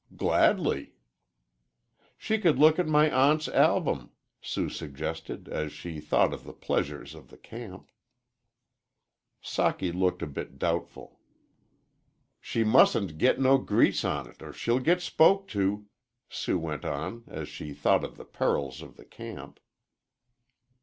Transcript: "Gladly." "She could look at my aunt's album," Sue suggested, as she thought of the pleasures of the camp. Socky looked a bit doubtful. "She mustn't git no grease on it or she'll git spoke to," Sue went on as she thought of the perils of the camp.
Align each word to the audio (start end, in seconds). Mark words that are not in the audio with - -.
"Gladly." 0.17 0.95
"She 2.17 2.39
could 2.39 2.57
look 2.57 2.79
at 2.79 2.87
my 2.87 3.07
aunt's 3.11 3.47
album," 3.47 4.09
Sue 4.41 4.67
suggested, 4.67 5.47
as 5.47 5.71
she 5.71 5.99
thought 5.99 6.33
of 6.33 6.43
the 6.43 6.53
pleasures 6.53 7.13
of 7.13 7.27
the 7.27 7.37
camp. 7.37 7.91
Socky 9.43 9.93
looked 9.93 10.23
a 10.23 10.25
bit 10.25 10.57
doubtful. 10.57 11.19
"She 12.39 12.63
mustn't 12.63 13.19
git 13.19 13.39
no 13.39 13.59
grease 13.59 14.03
on 14.03 14.27
it 14.27 14.41
or 14.41 14.51
she'll 14.53 14.79
git 14.79 15.03
spoke 15.03 15.47
to," 15.49 15.85
Sue 16.29 16.57
went 16.57 16.83
on 16.83 17.23
as 17.27 17.47
she 17.47 17.71
thought 17.71 18.03
of 18.03 18.17
the 18.17 18.25
perils 18.25 18.81
of 18.81 18.97
the 18.97 19.05
camp. 19.05 19.59